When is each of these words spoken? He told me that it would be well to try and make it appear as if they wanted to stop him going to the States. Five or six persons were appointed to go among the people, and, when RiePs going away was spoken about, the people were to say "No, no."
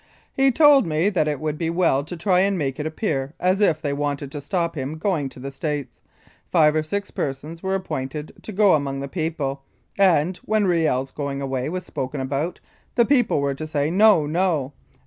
He 0.33 0.51
told 0.51 0.87
me 0.87 1.09
that 1.09 1.27
it 1.27 1.39
would 1.39 1.59
be 1.59 1.69
well 1.69 2.03
to 2.05 2.17
try 2.17 2.39
and 2.39 2.57
make 2.57 2.79
it 2.79 2.87
appear 2.87 3.35
as 3.39 3.61
if 3.61 3.83
they 3.83 3.93
wanted 3.93 4.31
to 4.31 4.41
stop 4.41 4.73
him 4.73 4.97
going 4.97 5.29
to 5.29 5.39
the 5.39 5.51
States. 5.51 5.99
Five 6.51 6.73
or 6.73 6.81
six 6.81 7.11
persons 7.11 7.61
were 7.61 7.75
appointed 7.75 8.33
to 8.41 8.51
go 8.51 8.73
among 8.73 8.99
the 9.01 9.07
people, 9.07 9.61
and, 9.99 10.37
when 10.37 10.65
RiePs 10.65 11.13
going 11.13 11.39
away 11.39 11.69
was 11.69 11.85
spoken 11.85 12.19
about, 12.19 12.59
the 12.95 13.05
people 13.05 13.41
were 13.41 13.53
to 13.53 13.67
say 13.67 13.91
"No, 13.91 14.25
no." 14.25 14.73